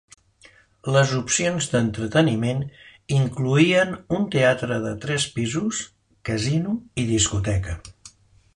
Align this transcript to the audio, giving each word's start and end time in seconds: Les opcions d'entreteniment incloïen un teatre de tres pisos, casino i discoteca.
Les 0.93 1.11
opcions 1.17 1.67
d'entreteniment 1.73 2.63
incloïen 3.17 3.93
un 4.19 4.25
teatre 4.37 4.79
de 4.89 4.95
tres 5.07 5.27
pisos, 5.37 5.83
casino 6.31 6.75
i 7.05 7.09
discoteca. 7.15 7.77